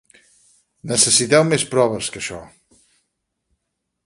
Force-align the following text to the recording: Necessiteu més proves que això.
Necessiteu 0.91 1.45
més 1.51 1.67
proves 1.75 2.11
que 2.17 2.23
això. 2.25 2.41